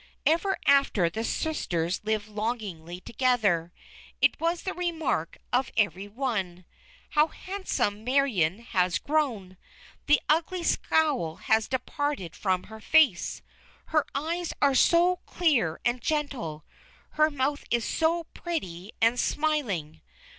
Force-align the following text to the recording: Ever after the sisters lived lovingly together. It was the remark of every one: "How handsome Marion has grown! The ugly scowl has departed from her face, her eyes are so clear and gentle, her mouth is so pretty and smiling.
Ever 0.25 0.57
after 0.65 1.11
the 1.11 1.23
sisters 1.23 2.01
lived 2.03 2.27
lovingly 2.27 3.01
together. 3.01 3.71
It 4.19 4.39
was 4.41 4.63
the 4.63 4.73
remark 4.73 5.37
of 5.53 5.69
every 5.77 6.07
one: 6.07 6.65
"How 7.09 7.27
handsome 7.27 8.03
Marion 8.03 8.61
has 8.63 8.97
grown! 8.97 9.57
The 10.07 10.19
ugly 10.27 10.63
scowl 10.63 11.35
has 11.35 11.67
departed 11.67 12.35
from 12.35 12.63
her 12.63 12.79
face, 12.81 13.43
her 13.93 14.07
eyes 14.15 14.53
are 14.59 14.73
so 14.73 15.17
clear 15.27 15.79
and 15.85 16.01
gentle, 16.01 16.65
her 17.11 17.29
mouth 17.29 17.63
is 17.69 17.85
so 17.85 18.23
pretty 18.33 18.93
and 19.01 19.19
smiling. 19.19 20.01